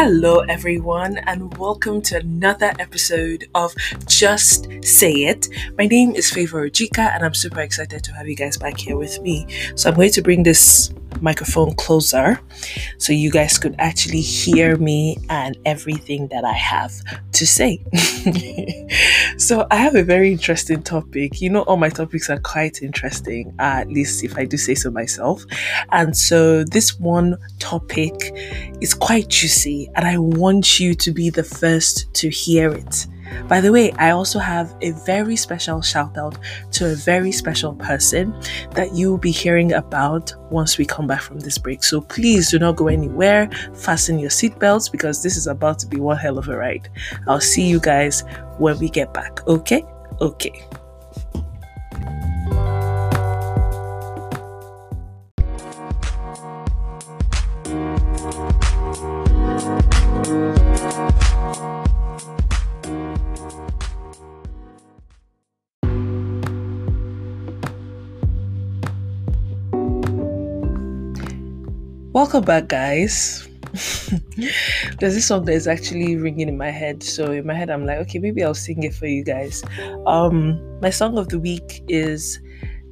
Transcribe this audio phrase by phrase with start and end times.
[0.00, 3.74] Hello, everyone, and welcome to another episode of
[4.06, 5.48] Just Say It.
[5.76, 8.96] My name is Favor Ojika, and I'm super excited to have you guys back here
[8.96, 9.44] with me.
[9.74, 12.40] So, I'm going to bring this microphone closer
[12.98, 16.92] so you guys could actually hear me and everything that I have
[17.32, 17.82] to say.
[19.36, 21.40] so, I have a very interesting topic.
[21.40, 24.74] You know, all my topics are quite interesting, uh, at least if I do say
[24.74, 25.44] so myself.
[25.90, 28.14] And so, this one topic
[28.80, 33.06] is quite juicy, and I want you to be the first to hear it.
[33.48, 36.38] By the way, I also have a very special shout out
[36.72, 38.38] to a very special person
[38.72, 41.82] that you'll be hearing about once we come back from this break.
[41.82, 43.48] So please do not go anywhere.
[43.74, 46.88] Fasten your seatbelts because this is about to be one hell of a ride.
[47.26, 48.24] I'll see you guys
[48.58, 49.46] when we get back.
[49.46, 49.84] Okay?
[50.20, 50.66] Okay.
[72.18, 73.48] Welcome back, guys.
[74.98, 77.00] There's this song that is actually ringing in my head.
[77.00, 79.62] So in my head, I'm like, okay, maybe I'll sing it for you guys.
[80.04, 82.40] Um, my song of the week is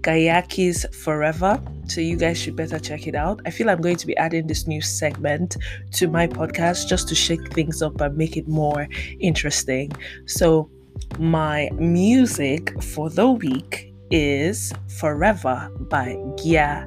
[0.02, 1.60] Gyakie's Forever.
[1.88, 3.40] So you guys should better check it out.
[3.44, 5.56] I feel I'm going to be adding this new segment
[5.94, 8.86] to my podcast just to shake things up and make it more
[9.18, 9.90] interesting.
[10.26, 10.70] So
[11.18, 16.86] my music for the week is Forever by Gia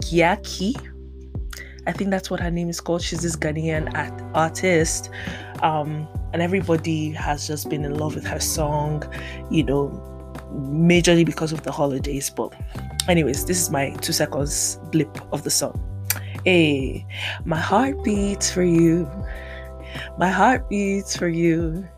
[0.00, 0.89] Gyakie
[1.90, 3.02] I think that's what her name is called.
[3.02, 5.10] She's this Ghanaian art- artist.
[5.60, 9.02] Um, and everybody has just been in love with her song,
[9.50, 9.88] you know,
[10.54, 12.30] majorly because of the holidays.
[12.30, 12.54] But,
[13.08, 15.82] anyways, this is my two seconds blip of the song.
[16.44, 17.04] Hey,
[17.44, 19.10] my heart beats for you.
[20.16, 21.88] My heart beats for you.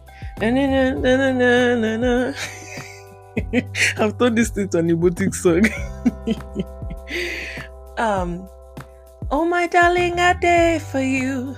[0.41, 2.33] Na, na, na, na, na, na,
[3.99, 5.69] I've turned this into an emotic song.
[7.99, 8.49] um,
[9.35, 11.57] Oh, my darling, I day for you.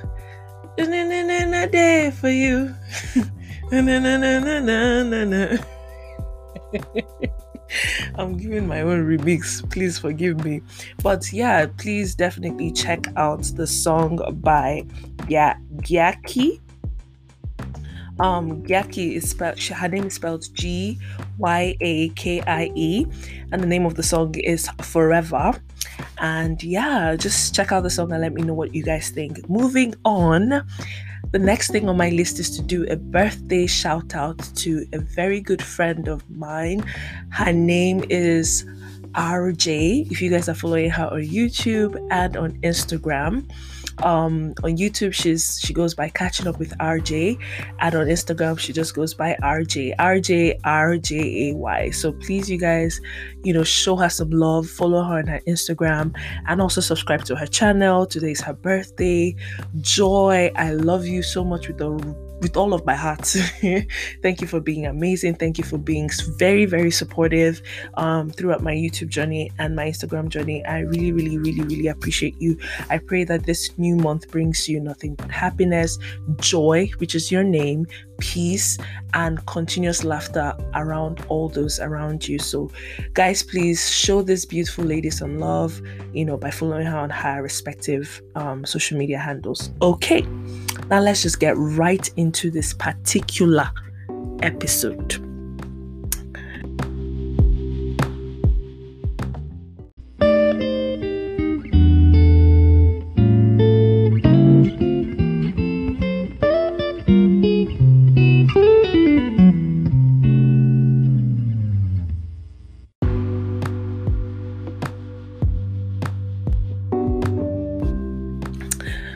[0.79, 2.73] A day for you.
[8.15, 9.69] I'm giving my own remix.
[9.73, 10.63] Please forgive me.
[11.03, 14.87] But yeah, please definitely check out the song by
[15.29, 16.61] yeah, Gyakie.
[18.21, 21.01] Um, Gyakie is spelled, her name is spelled G
[21.39, 23.05] Y A K I E,
[23.51, 25.61] and the name of the song is Forever.
[26.19, 29.49] And yeah, just check out the song and let me know what you guys think.
[29.49, 30.67] Moving on,
[31.33, 34.99] the next thing on my list is to do a birthday shout out to a
[34.99, 36.85] very good friend of mine.
[37.31, 38.65] Her name is
[39.15, 40.11] RJ.
[40.11, 43.51] If you guys are following her on YouTube and on Instagram,
[44.03, 47.39] um, on YouTube, she's she goes by catching up with RJ,
[47.79, 51.95] and on Instagram, she just goes by RJ, RJ, RJAY.
[51.95, 53.01] So please, you guys,
[53.43, 56.17] you know, show her some love, follow her on her Instagram,
[56.47, 58.07] and also subscribe to her channel.
[58.07, 59.35] Today is her birthday.
[59.81, 63.27] Joy, I love you so much with the with all of my heart.
[64.23, 65.35] Thank you for being amazing.
[65.35, 67.63] Thank you for being very, very supportive
[67.95, 70.65] um, throughout my YouTube journey and my Instagram journey.
[70.65, 72.59] I really, really, really, really appreciate you.
[72.91, 75.99] I pray that this new month brings you nothing but happiness,
[76.37, 77.87] joy, which is your name,
[78.19, 78.79] peace,
[79.15, 82.39] and continuous laughter around all those around you.
[82.39, 82.71] So,
[83.13, 85.81] guys, please show this beautiful lady some love,
[86.13, 89.71] you know, by following her on her respective um, social media handles.
[89.83, 90.23] Okay,
[90.91, 93.71] now let's just get right into this particular
[94.43, 95.24] episode.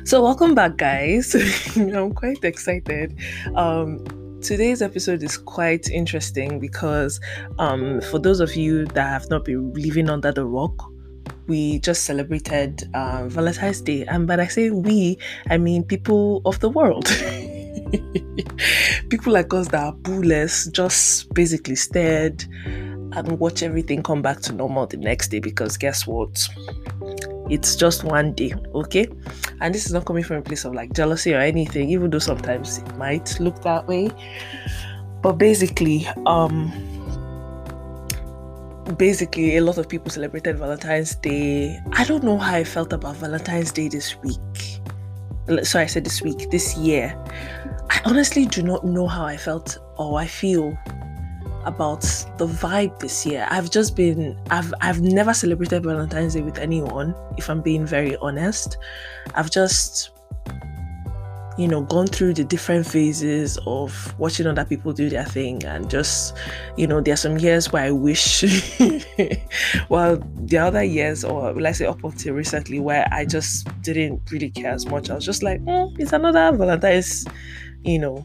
[0.08, 1.34] So, welcome back, guys.
[1.76, 3.14] I'm quite excited.
[3.54, 4.02] Um,
[4.40, 7.20] today's episode is quite interesting because
[7.58, 10.90] um, for those of you that have not been living under the rock,
[11.46, 14.06] we just celebrated um, Valentine's Day.
[14.06, 15.18] And when I say we,
[15.50, 17.04] I mean people of the world.
[19.10, 22.46] people like us that are boolless just basically stared
[23.12, 26.48] and watch everything come back to normal the next day because guess what?
[27.50, 29.06] It's just one day, okay?
[29.60, 32.18] And this is not coming from a place of like jealousy or anything, even though
[32.18, 34.10] sometimes it might look that way.
[35.22, 36.72] But basically, um,
[38.96, 41.80] basically a lot of people celebrated Valentine's Day.
[41.92, 44.38] I don't know how I felt about Valentine's Day this week.
[45.62, 47.16] sorry, I said this week, this year,
[47.90, 50.78] I honestly do not know how I felt or I feel
[51.68, 52.02] about
[52.38, 53.46] the vibe this year.
[53.50, 58.16] I've just been I've I've never celebrated Valentine's Day with anyone, if I'm being very
[58.16, 58.76] honest.
[59.34, 60.10] I've just
[61.58, 65.90] you know, gone through the different phases of watching other people do their thing and
[65.90, 66.36] just,
[66.76, 68.42] you know, there are some years where I wish,
[69.88, 74.50] well, the other years, or let's say up until recently, where I just didn't really
[74.50, 75.10] care as much.
[75.10, 77.26] I was just like, mm, it's another Valentine's,
[77.82, 78.24] you know,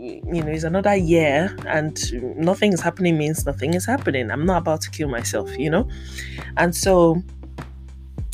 [0.00, 1.98] you know, it's another year and
[2.36, 4.30] nothing is happening means nothing is happening.
[4.30, 5.88] I'm not about to kill myself, you know?
[6.56, 7.22] And so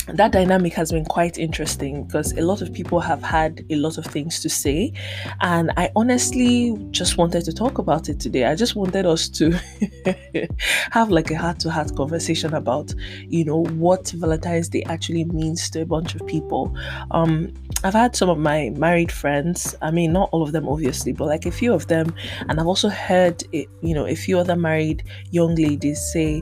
[0.07, 3.97] that dynamic has been quite interesting because a lot of people have had a lot
[3.97, 4.93] of things to say
[5.41, 9.59] and i honestly just wanted to talk about it today i just wanted us to
[10.91, 12.93] have like a heart-to-heart conversation about
[13.27, 16.75] you know what valentine's day actually means to a bunch of people.
[17.11, 21.11] Um i've had some of my married friends i mean not all of them obviously
[21.11, 22.13] but like a few of them
[22.49, 26.41] and i've also heard it, you know a few other married young ladies say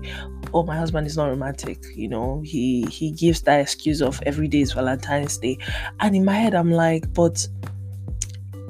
[0.54, 4.48] oh my husband is not romantic you know he he gives that excuse of every
[4.48, 5.58] day is valentine's day.
[6.00, 7.46] And in my head i'm like but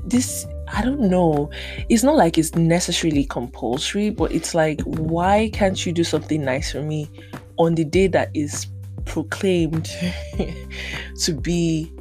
[0.06, 1.50] this I don't know.
[1.88, 6.74] It's not like it's necessarily compulsory, but it's like, why can't you do something nice
[6.74, 7.10] for me
[7.58, 8.68] on the day that is
[9.06, 9.90] proclaimed
[11.22, 11.94] to be,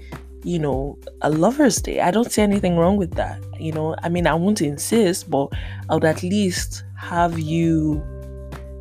[0.42, 2.00] you know, a lover's day?
[2.00, 3.40] I don't see anything wrong with that.
[3.60, 5.50] You know, I mean, I won't insist, but
[5.88, 8.04] I would at least have you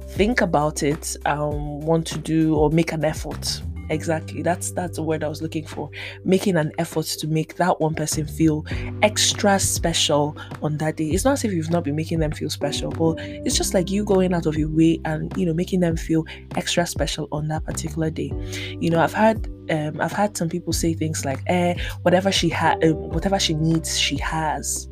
[0.07, 3.61] think about it, um, want to do or make an effort.
[3.93, 4.41] Exactly.
[4.41, 5.89] That's that's the word I was looking for.
[6.25, 8.65] Making an effort to make that one person feel
[9.03, 11.09] extra special on that day.
[11.09, 13.91] It's not as if you've not been making them feel special, but it's just like
[13.91, 16.25] you going out of your way and you know making them feel
[16.55, 18.31] extra special on that particular day.
[18.79, 22.49] You know, I've had um, I've had some people say things like, "Eh, whatever she
[22.49, 24.87] had, uh, whatever she needs, she has."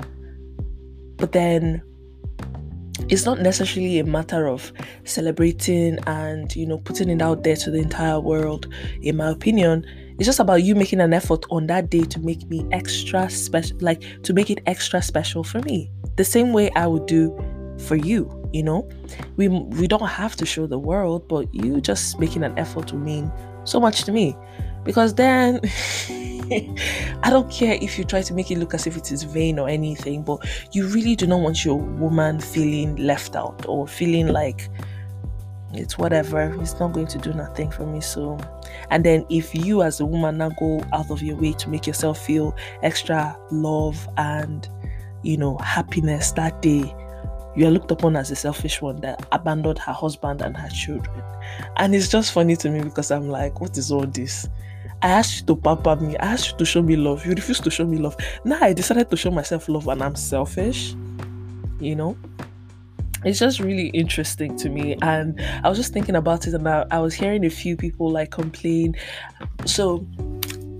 [1.17, 1.81] But then
[3.11, 4.71] it's not necessarily a matter of
[5.03, 9.85] celebrating and you know putting it out there to the entire world in my opinion.
[10.17, 13.77] It's just about you making an effort on that day to make me extra special
[13.81, 15.91] like to make it extra special for me.
[16.15, 17.37] The same way i would do
[17.87, 18.87] for you you know?
[19.37, 22.99] We we don't have to show the world but you just making an effort will
[22.99, 23.31] mean
[23.65, 24.35] so much to me.
[24.83, 25.59] Because then
[27.23, 29.57] I don't care if you try to make it look as if it is vain
[29.57, 30.39] or anything, but
[30.73, 34.69] you really do not want your woman feeling left out or feeling like
[35.73, 38.01] it's whatever, it's not going to do nothing for me.
[38.01, 38.37] So,
[38.89, 41.87] and then if you as a woman now go out of your way to make
[41.87, 44.67] yourself feel extra love and
[45.23, 46.93] you know happiness that day,
[47.55, 51.23] you are looked upon as a selfish one that abandoned her husband and her children.
[51.77, 54.49] And it's just funny to me because I'm like, what is all this?
[55.03, 56.15] I asked you to pamper me.
[56.17, 57.25] I asked you to show me love.
[57.25, 58.15] You refused to show me love.
[58.45, 60.95] Now I decided to show myself love and I'm selfish.
[61.79, 62.17] You know?
[63.23, 64.97] It's just really interesting to me.
[65.01, 68.11] And I was just thinking about it and I, I was hearing a few people
[68.11, 68.95] like complain.
[69.65, 69.99] So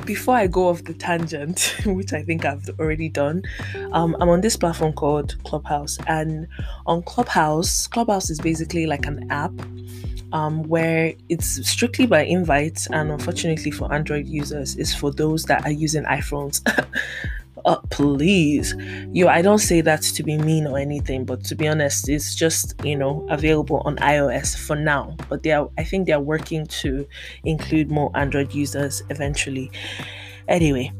[0.06, 3.44] before I go off the tangent, which I think I've already done,
[3.92, 5.98] um, I'm on this platform called Clubhouse.
[6.08, 6.48] And
[6.86, 9.54] on Clubhouse, Clubhouse is basically like an app
[10.32, 15.66] um, where it's strictly by invite, and unfortunately for Android users, is for those that
[15.66, 16.62] are using iPhones.
[17.66, 18.76] uh, please,
[19.12, 22.36] yo, I don't say that to be mean or anything, but to be honest, it's
[22.36, 25.16] just you know available on iOS for now.
[25.30, 27.08] But they are, I think they are working to
[27.44, 29.72] include more Android users eventually.
[30.48, 30.92] Anyway,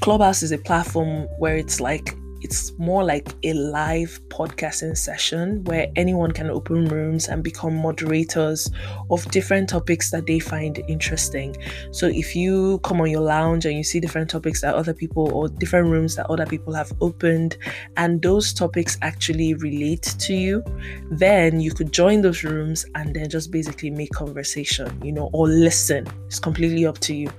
[0.00, 5.88] Clubhouse is a platform where it's like it's more like a live podcasting session where
[5.96, 8.70] anyone can open rooms and become moderators
[9.10, 11.56] of different topics that they find interesting.
[11.90, 15.32] So if you come on your lounge and you see different topics that other people
[15.32, 17.56] or different rooms that other people have opened
[17.96, 20.62] and those topics actually relate to you,
[21.10, 25.48] then you could join those rooms and then just basically make conversation, you know, or
[25.48, 26.06] listen.
[26.26, 27.30] It's completely up to you.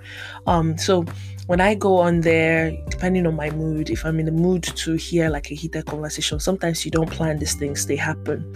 [0.46, 1.06] Um so
[1.50, 4.94] when I go on there, depending on my mood, if I'm in the mood to
[4.94, 8.54] hear like a heated conversation, sometimes you don't plan these things, they happen.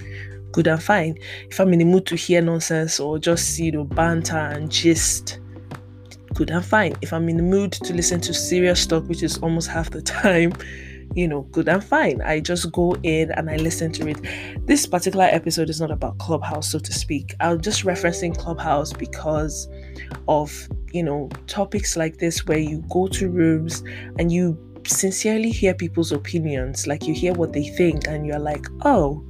[0.52, 1.18] Good and fine.
[1.50, 5.40] If I'm in the mood to hear nonsense or just, you know, banter and gist,
[6.36, 6.96] good and fine.
[7.02, 10.02] If I'm in the mood to listen to serious talk, which is almost half the
[10.04, 10.54] time,
[11.16, 12.22] you know, good and fine.
[12.22, 14.68] I just go in and I listen to it.
[14.68, 17.34] This particular episode is not about Clubhouse, so to speak.
[17.40, 19.68] I'm just referencing Clubhouse because
[20.28, 23.84] of you know topics like this where you go to rooms
[24.20, 28.66] and you sincerely hear people's opinions like you hear what they think and you're like
[28.84, 29.24] oh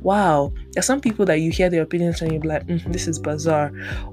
[0.00, 3.18] wow, there's some people that you hear their opinions and you're like, mm, this is
[3.18, 3.72] bizarre,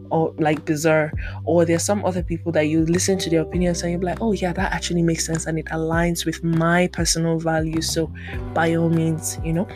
[0.10, 1.12] or like bizarre.
[1.44, 4.32] Or there's some other people that you listen to their opinions and you're like, oh
[4.32, 7.92] yeah, that actually makes sense and it aligns with my personal values.
[7.92, 8.12] So
[8.54, 9.68] by all means, you know.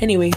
[0.00, 0.32] Anyway,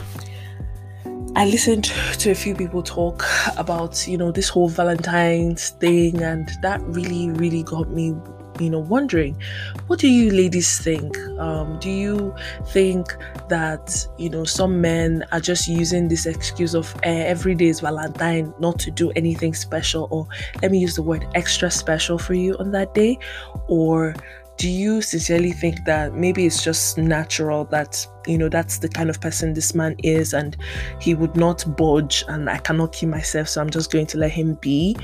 [1.37, 1.83] I listened
[2.17, 3.23] to a few people talk
[3.57, 8.15] about, you know, this whole Valentine's thing, and that really, really got me,
[8.59, 9.39] you know, wondering
[9.85, 11.15] what do you ladies think?
[11.37, 12.33] Um, do you
[12.69, 13.15] think
[13.49, 17.81] that, you know, some men are just using this excuse of eh, every day is
[17.81, 20.25] Valentine not to do anything special, or
[20.63, 23.19] let me use the word extra special for you on that day?
[23.67, 24.15] Or
[24.57, 29.09] do you sincerely think that maybe it's just natural that you know that's the kind
[29.09, 30.57] of person this man is and
[30.99, 34.31] he would not budge and i cannot keep myself so i'm just going to let
[34.31, 34.97] him be?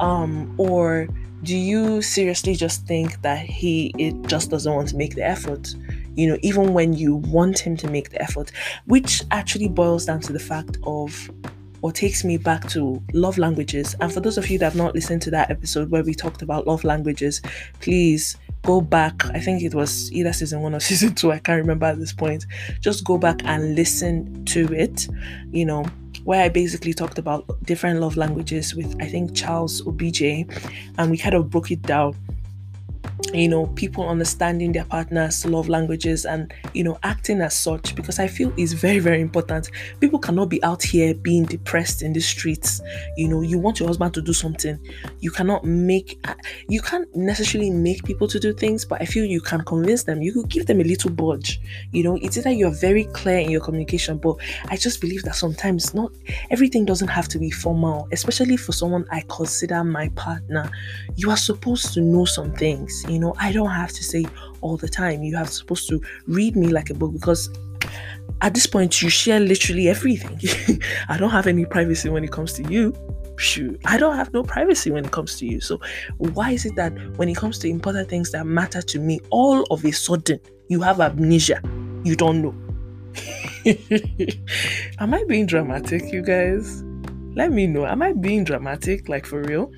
[0.00, 1.08] Um or
[1.42, 5.74] do you seriously just think that he it just doesn't want to make the effort
[6.16, 8.50] you know even when you want him to make the effort?
[8.86, 11.30] Which actually boils down to the fact of
[11.82, 13.94] or takes me back to love languages.
[14.00, 16.42] And for those of you that have not listened to that episode where we talked
[16.42, 17.42] about love languages
[17.80, 18.36] please
[18.66, 19.24] go back.
[19.26, 21.32] I think it was either season one or season two.
[21.32, 22.44] I can't remember at this point.
[22.80, 25.08] Just go back and listen to it.
[25.50, 25.84] You know,
[26.24, 30.22] where I basically talked about different love languages with I think Charles OBJ,
[30.98, 32.16] and we kind of broke it down
[33.32, 38.18] you know, people understanding their partner's love languages and, you know, acting as such because
[38.18, 39.70] I feel is very, very important.
[40.00, 42.80] People cannot be out here being depressed in the streets.
[43.16, 44.78] You know, you want your husband to do something.
[45.20, 46.24] You cannot make,
[46.68, 50.22] you can't necessarily make people to do things, but I feel you can convince them.
[50.22, 51.60] You could give them a little budge.
[51.92, 54.36] You know, it's either you're very clear in your communication, but
[54.68, 56.12] I just believe that sometimes not
[56.50, 60.70] everything doesn't have to be formal, especially for someone I consider my partner.
[61.16, 64.26] You are supposed to know some things you know, I don't have to say
[64.60, 65.22] all the time.
[65.22, 67.50] You have supposed to read me like a book because
[68.42, 70.38] at this point you share literally everything.
[71.08, 72.94] I don't have any privacy when it comes to you.
[73.38, 75.60] Shoot, I don't have no privacy when it comes to you.
[75.60, 75.78] So
[76.16, 79.64] why is it that when it comes to important things that matter to me, all
[79.70, 81.60] of a sudden you have amnesia?
[82.04, 82.54] You don't know.
[85.00, 86.82] Am I being dramatic, you guys?
[87.34, 87.86] Let me know.
[87.86, 89.70] Am I being dramatic, like for real?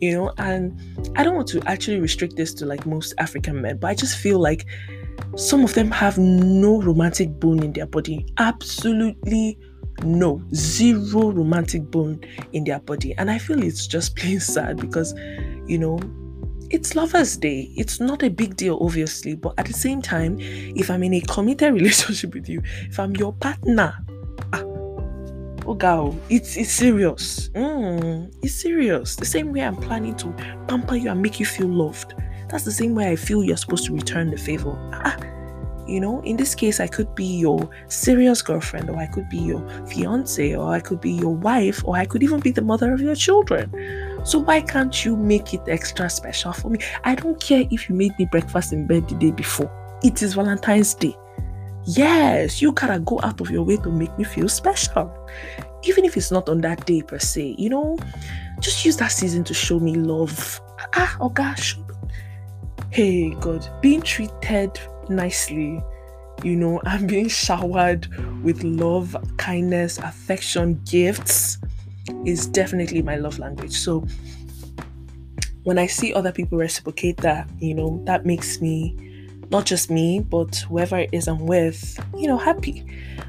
[0.00, 0.80] You know and
[1.16, 4.18] i don't want to actually restrict this to like most african men but i just
[4.18, 4.66] feel like
[5.36, 8.26] some of them have no romantic bone in their body.
[8.38, 9.58] Absolutely
[10.02, 10.42] no.
[10.54, 12.20] Zero romantic bone
[12.52, 13.14] in their body.
[13.16, 15.14] And i feel it's just plain sad because
[15.66, 15.98] you know
[16.70, 17.72] it's lovers day.
[17.76, 21.20] It's not a big deal obviously but at the same time if i'm in a
[21.22, 23.94] committed relationship with you if i'm your partner
[25.74, 27.48] girl it's it's serious.
[27.50, 29.16] Mm, it's serious.
[29.16, 30.32] The same way i'm planning to
[30.68, 32.14] pamper you and make you feel loved.
[32.48, 34.76] That's the same way i feel you're supposed to return the favor.
[34.92, 35.16] Ah,
[35.86, 39.38] you know in this case i could be your serious girlfriend or i could be
[39.38, 42.92] your fiance or i could be your wife or i could even be the mother
[42.92, 43.70] of your children.
[44.22, 46.78] So why can't you make it extra special for me?
[47.04, 49.70] I don't care if you made me breakfast in bed the day before.
[50.02, 51.16] It is valentine's day
[51.86, 55.12] Yes, you gotta go out of your way to make me feel special.
[55.84, 57.96] Even if it's not on that day per se, you know,
[58.60, 60.60] just use that season to show me love.
[60.94, 61.78] Ah, oh gosh.
[62.90, 65.82] Hey, God, being treated nicely,
[66.42, 68.08] you know, and being showered
[68.42, 71.58] with love, kindness, affection, gifts
[72.26, 73.72] is definitely my love language.
[73.72, 74.06] So,
[75.62, 79.09] when I see other people reciprocate that, you know, that makes me
[79.50, 82.84] not just me, but whoever it is I'm with, you know, happy.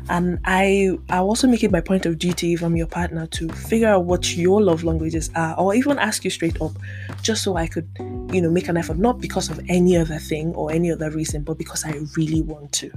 [0.10, 3.50] And I I also make it my point of duty if I'm your partner to
[3.50, 6.72] figure out what your love languages are, or even ask you straight up,
[7.22, 7.88] just so I could,
[8.32, 11.44] you know, make an effort, not because of any other thing or any other reason,
[11.44, 12.92] but because I really want to.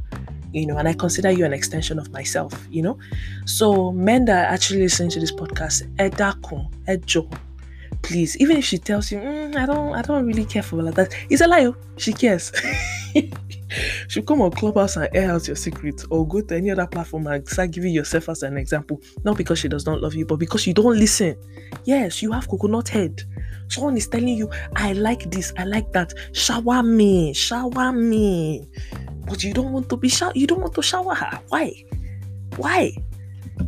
[0.52, 2.96] You know, and I consider you an extension of myself, you know.
[3.44, 7.28] So men that actually listen to this podcast, Edakun, Ejo,
[8.04, 10.94] please even if she tells you mm, i don't i don't really care for like
[10.94, 11.74] that it's a lie oh.
[11.96, 12.52] she cares.
[14.08, 17.26] She'll come on clubhouse and air out your secret or go to any other platform
[17.26, 19.00] and start giving yourself as an example.
[19.24, 21.36] Not because she does not love you but because you don't listen.
[21.84, 23.22] Yes you have coconut head.
[23.68, 26.12] Someone is telling you i like this i like that.
[26.32, 28.68] Shower me shower me.
[29.26, 31.40] But you don't want to be shower you don't want to shower her.
[31.48, 31.72] Why?
[32.56, 32.94] Why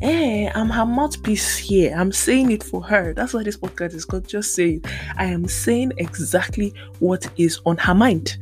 [0.01, 1.95] Hey, I'm her mouthpiece here.
[1.97, 3.15] I'm saying it for her.
[3.15, 4.87] That's why this podcast is called Just Say It.
[5.17, 8.37] I am saying exactly what is on her mind.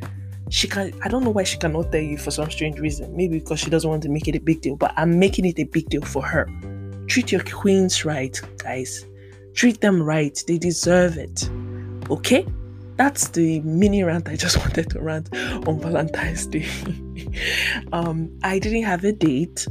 [0.51, 3.17] She can I don't know why she cannot tell you for some strange reason.
[3.17, 5.59] Maybe because she doesn't want to make it a big deal, but I'm making it
[5.61, 6.49] a big deal for her.
[7.07, 9.07] Treat your queens right, guys.
[9.55, 10.43] Treat them right.
[10.49, 11.49] They deserve it.
[12.11, 12.47] Okay?
[12.97, 15.35] That's the mini rant I just wanted to rant
[15.69, 16.67] on Valentine's Day.
[17.93, 19.67] um, I didn't have a date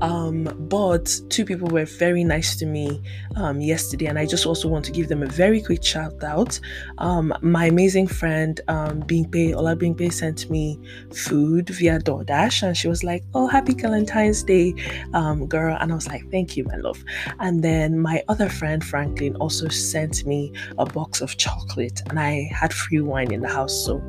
[0.00, 3.02] Um, but two people were very nice to me
[3.36, 6.58] um, yesterday, and I just also want to give them a very quick shout out.
[6.98, 10.78] Um, my amazing friend um, Bingpe Ola Bingpe sent me
[11.12, 14.74] food via DoorDash, and she was like, "Oh, happy Valentine's Day,
[15.14, 17.02] um, girl!" And I was like, "Thank you, my love."
[17.40, 22.48] And then my other friend Franklin also sent me a box of chocolate, and I
[22.52, 23.74] had free wine in the house.
[23.84, 24.02] So,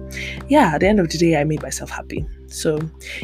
[0.47, 2.25] yeah, at the end of the day, I made myself happy.
[2.49, 2.79] So,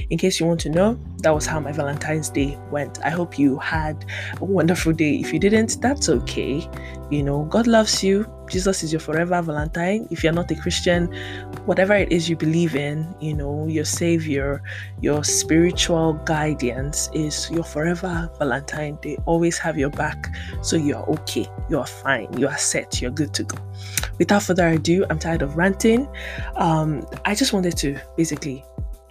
[0.09, 3.03] in case you want to know, that was how my Valentine's Day went.
[3.03, 4.05] I hope you had
[4.39, 5.15] a wonderful day.
[5.15, 6.69] If you didn't, that's okay.
[7.09, 8.31] You know, God loves you.
[8.49, 10.07] Jesus is your forever Valentine.
[10.11, 11.07] If you're not a Christian,
[11.65, 14.61] whatever it is you believe in, you know, your Savior,
[15.01, 18.99] your spiritual guidance is your forever Valentine.
[19.01, 20.35] They always have your back.
[20.61, 21.47] So you're okay.
[21.69, 22.31] You're fine.
[22.37, 23.01] You are set.
[23.01, 23.57] You're good to go.
[24.19, 26.07] Without further ado, I'm tired of ranting.
[26.55, 28.63] Um, I just wanted to basically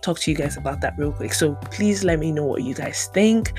[0.04, 1.32] talk to you guys about that real quick.
[1.32, 3.52] So please let me know what you guys think.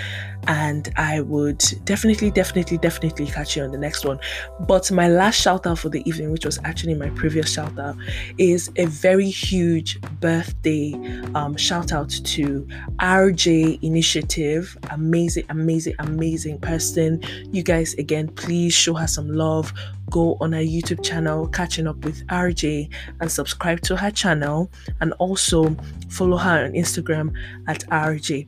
[0.47, 4.19] And I would definitely, definitely, definitely catch you on the next one.
[4.67, 7.95] But my last shout out for the evening, which was actually my previous shout out,
[8.37, 10.93] is a very huge birthday
[11.33, 14.77] um, shout out to RJ Initiative.
[14.91, 17.21] Amazing, amazing, amazing person.
[17.51, 19.73] You guys, again, please show her some love
[20.09, 24.71] go on her YouTube channel, Catching Up with RJ, and subscribe to her channel,
[25.01, 25.75] and also
[26.09, 27.33] follow her on Instagram
[27.67, 28.47] at RJ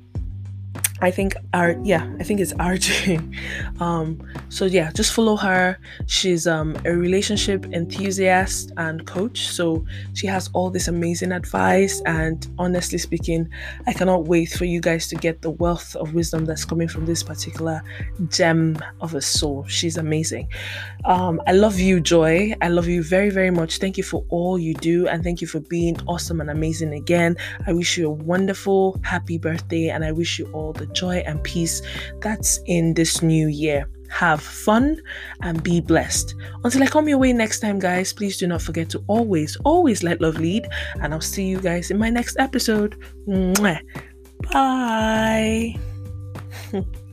[1.02, 3.36] I think our yeah, I think it's RJ.
[3.80, 5.78] Um, so yeah, just follow her.
[6.08, 9.48] She's um a relationship enthusiast and coach.
[9.50, 12.02] So she has all this amazing advice.
[12.06, 13.50] And honestly speaking,
[13.86, 17.06] I cannot wait for you guys to get the wealth of wisdom that's coming from
[17.06, 17.84] this particular
[18.30, 19.66] gem of a soul.
[19.68, 20.48] She's amazing.
[21.06, 22.54] Um, I love you, Joy.
[22.62, 23.78] I love you very, very much.
[23.78, 27.38] Thank you for all you do, and thank you for being awesome and amazing again.
[27.66, 31.82] I wish you a wonderful, happy birthday, and I wish you all joy and peace
[32.22, 33.90] that's in this new year.
[34.10, 35.02] Have fun
[35.42, 36.34] and be blessed.
[36.64, 40.02] Until I come your way next time, guys, please do not forget to always, always
[40.02, 40.68] let love lead.
[41.02, 42.96] And I'll see you guys in my next episode.
[44.52, 45.76] Bye.